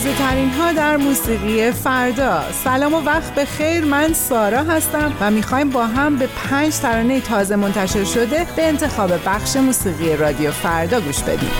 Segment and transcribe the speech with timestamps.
[0.00, 2.42] تازه ترین ها در موسیقی فردا.
[2.64, 3.84] سلام و وقت به خیر.
[3.84, 9.10] من سارا هستم و می‌خوایم با هم به پنج ترانه تازه منتشر شده به انتخاب
[9.26, 11.50] بخش موسیقی رادیو فردا گوش بدیم.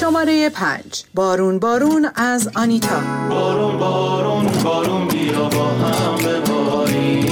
[0.00, 1.04] شماره پنج.
[1.14, 3.00] بارون بارون از آنیتا.
[3.30, 7.29] بارون بارون بارون بیا با هم بباری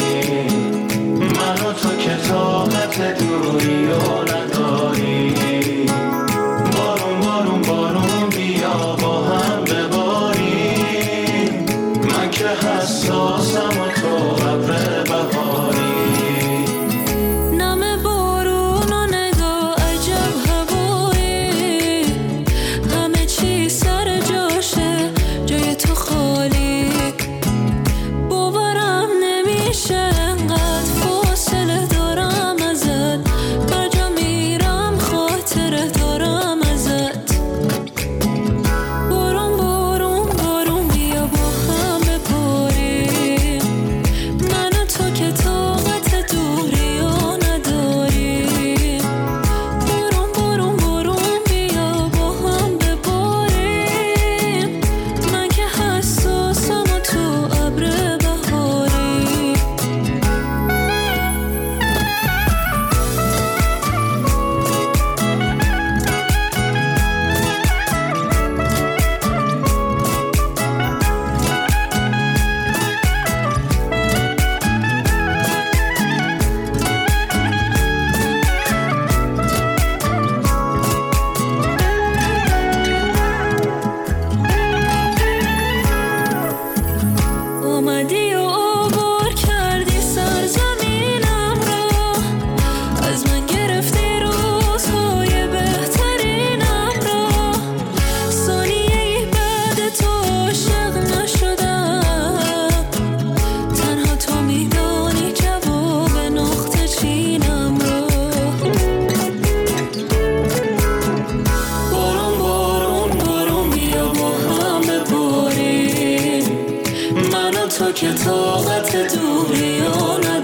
[117.88, 120.37] تو که طاقت دوریانم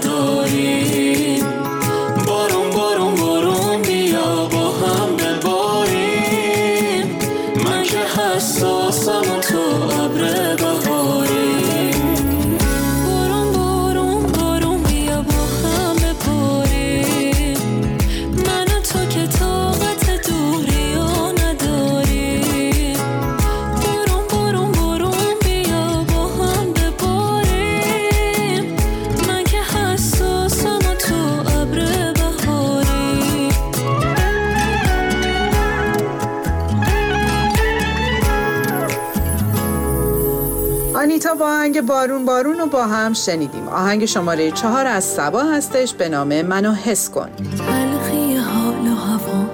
[41.75, 43.67] آهنگ بارون بارون رو با هم شنیدیم.
[43.67, 47.29] آهنگ شماره چهار از سبا هستش به نام منو حس کن.
[47.35, 49.45] تلخی حال و هوا.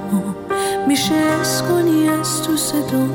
[0.87, 3.05] میشه حس کنی از تو صدا.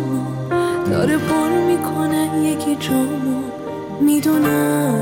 [0.90, 3.42] داره پر می‌کنه یکی جامو.
[4.00, 4.96] می‌دونم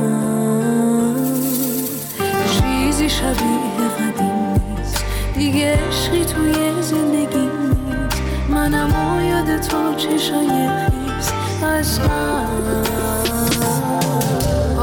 [2.50, 5.04] چیزی شبیه قدیم نیست.
[5.34, 8.22] دیگه عشقی توی زندگی نیست.
[8.48, 11.32] منم یاد تو چشای خیز
[11.62, 12.00] از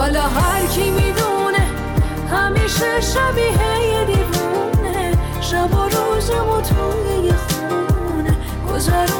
[0.02, 1.66] حالا هر کی می‌دونه
[2.32, 5.18] همیشه شبیه یه دیوونه.
[5.42, 8.38] شب و روزمو توی یه خونه.
[8.70, 9.11] گذروندم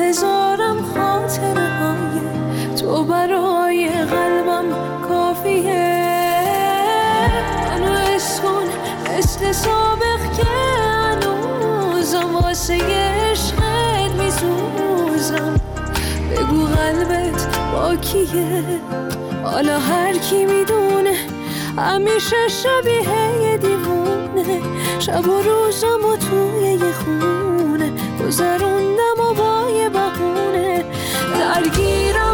[0.00, 2.20] انتظارم خاطره های
[2.80, 4.64] تو برای قلبم
[5.08, 6.00] کافیه.
[7.70, 8.64] منو اسکن
[9.18, 15.60] مثل سابق که هنوزم واسه عشقت میسوزم.
[16.30, 18.64] بگو قلبت با کیه
[19.44, 21.14] حالا هر کی می‌دونه
[21.78, 24.60] همیشه شبیه یه دیوونه.
[24.98, 27.92] شب و روزم و توی یه خونه.
[28.26, 29.05] گذروندم
[31.56, 32.25] Margira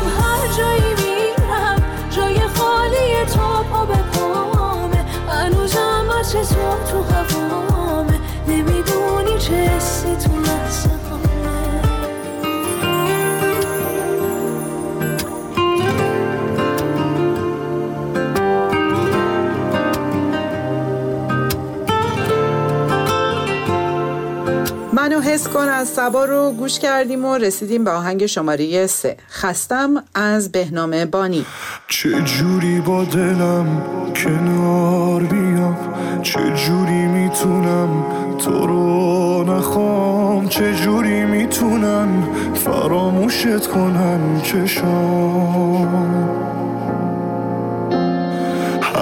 [25.32, 29.16] حس کن از سبا رو گوش کردیم و رسیدیم به آهنگ شماره سه.
[29.30, 31.46] خستم از بهنام بانی.
[31.88, 33.82] چه جوری با دلم
[34.16, 35.76] کنار بیام؟
[36.22, 38.04] چه جوری می‌تونم
[38.38, 45.88] تو رو نخوام؟ چه جوری می‌تونم فراموشت کنم چشام؟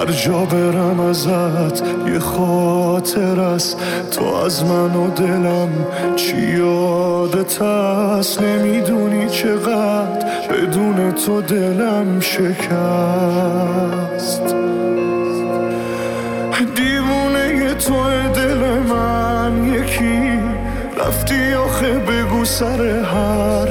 [0.01, 3.77] هر جا برم ازت یه خاطر است.
[4.11, 5.69] تو از من و دلم
[6.15, 12.51] چی یادت هست نمی‌دونی چقدر بدون تو دلم شکست.
[16.75, 20.39] دیوونه تو دل من یکی.
[20.97, 23.70] رفتی آخه بگو سر کی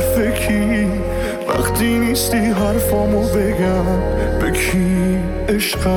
[1.80, 3.84] وقتی نیستی حرفامو بگم.
[4.40, 5.18] به کی
[5.48, 5.90] عشقم؟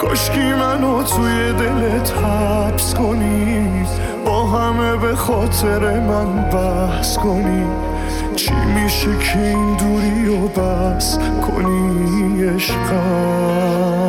[0.00, 3.86] کاشکی منو توی دلت حبس کنی.
[4.26, 7.66] با همه به خاطر من بحث کنی.
[8.36, 14.02] چی میشه که این دوری و بس کنی عشقم؟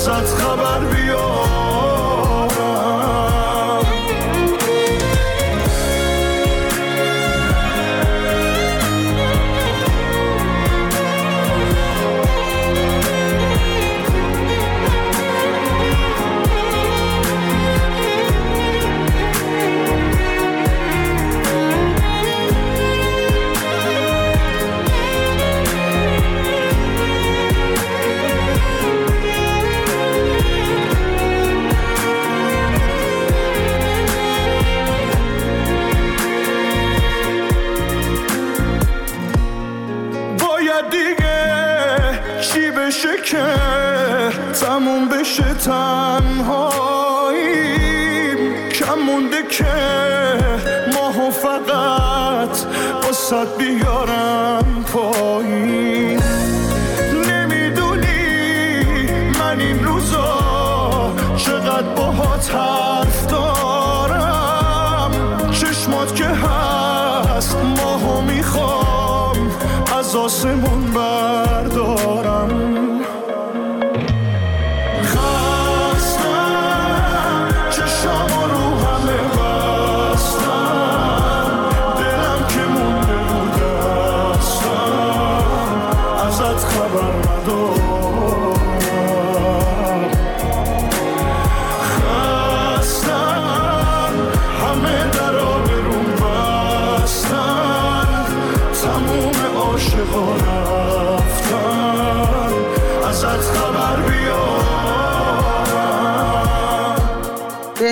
[0.00, 1.29] ازت خبر بیارم
[53.31, 53.69] saat bir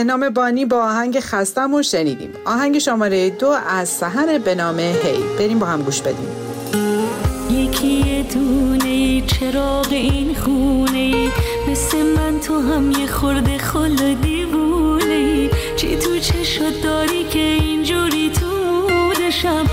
[0.10, 2.34] بهنام بانی با آهنگ خستم رو شنیدیم.
[2.46, 5.20] آهنگ شماره دو از سهر به نام هی.
[5.40, 6.28] بریم با هم گوش بدیم.
[7.50, 11.28] یکی دونه چراغ این خونه
[11.72, 18.48] مثل من تو هم یه خورده خل دیوونه چی تو چشات داری که اینجوری تو
[18.90, 19.66] مودشم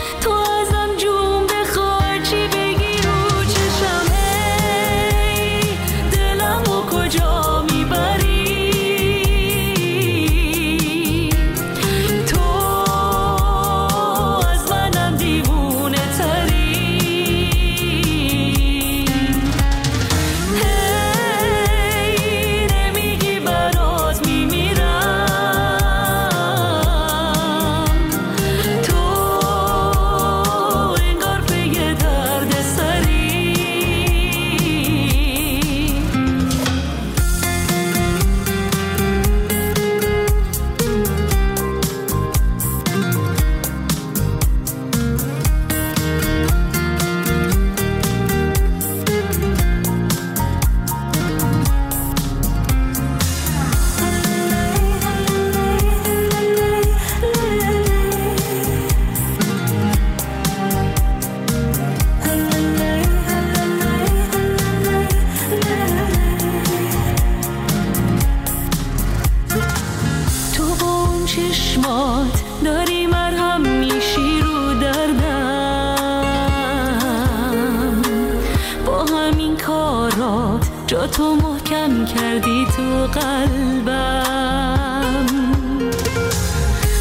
[80.86, 84.06] جا تو محکم کردی تو قلبم.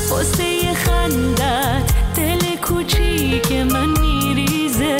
[0.10, 4.98] واسه خندت دل کوچیک من میریزه.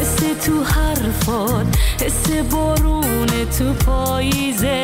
[0.00, 1.66] حس تو حرفات
[2.00, 3.26] حس بارون
[3.58, 4.82] تو پاییزه.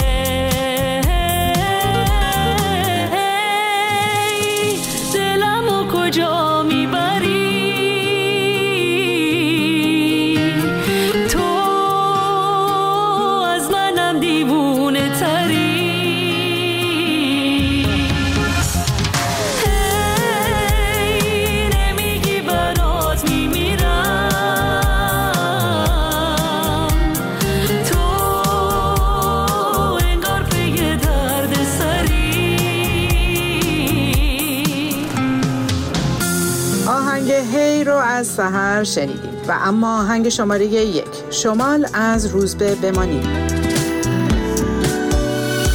[38.85, 39.31] سهر شنیدیم.
[39.49, 41.05] و اما آهنگ شماره یک.
[41.31, 43.27] شمال از روزبه بمانید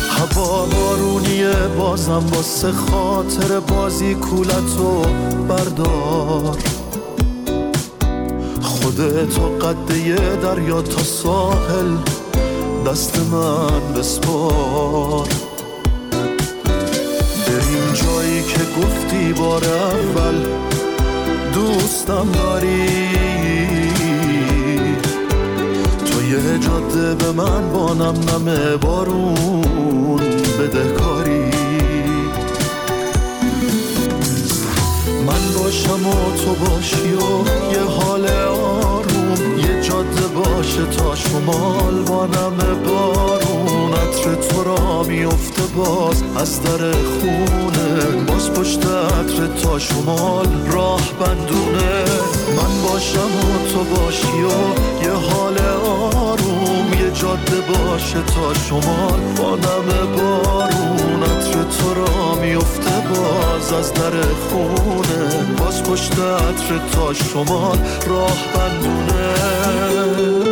[0.09, 5.01] هوا بارونیه بازم واسه خاطر بازی کولتو
[5.47, 6.57] بردار.
[8.61, 11.97] خودتو قده دریا تا ساحل
[12.87, 15.27] دست من بسپار.
[17.47, 20.72] بریم جایی که گفتی بار اول.
[21.53, 22.87] دوستم داری؟
[26.05, 30.21] تو یه جاده به من با نم نم بارون
[30.59, 31.43] بدهکاری.
[35.27, 42.25] من باشم و تو باشی و یه حال آروم یه جاده باشه تا شمال با
[42.25, 43.82] نم بارون.
[44.13, 48.25] عطر تو را میفته باز از در خونه.
[48.27, 52.03] باز پشت عطر تا شمال راه بندونه.
[52.57, 59.19] من باشم و تو باشی و یه حال آروم یه جاده باشه تا شمال.
[59.37, 65.55] با نم بارون عطر تو را میفته باز از در خونه.
[65.57, 67.77] باز پشت عطر تا شمال
[68.07, 70.42] راه بندونه.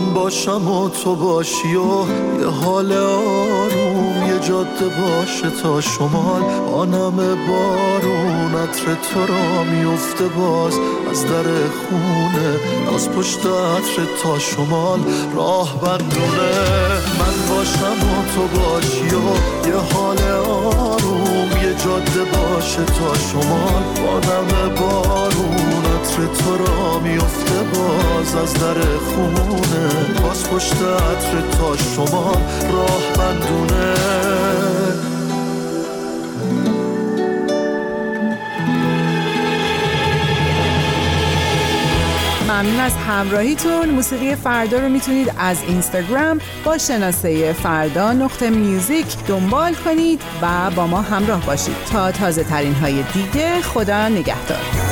[0.00, 2.06] من باشم و تو باشی و
[2.40, 6.42] یه حال آروم یه جاده باشه تا شمال.
[6.74, 7.16] آنم
[7.48, 10.74] بارون عطر تو را میفته باز.
[11.10, 12.58] از در خونه
[12.90, 15.00] باز پشت عطر تا شمال.
[15.36, 16.50] راه بندونه
[17.18, 23.82] من باشم و تو باشی و یه حال آروم یه جاده باشه تا شمال.
[23.96, 29.88] با نم بارون عطر تو را میفته باز از در خونه.
[30.22, 33.94] باز پشت عطر تا شمال راه بندونه.
[42.48, 43.90] ممنون از همراهیتون.
[43.90, 50.86] موسیقی فردا رو می‌تونید از اینستاگرام با شناسه فردا نقطه میوزیک دنبال کنید و با
[50.86, 51.76] ما همراه باشید.
[51.92, 54.87] تا تازه ترین های دیگه خدا نگهدار.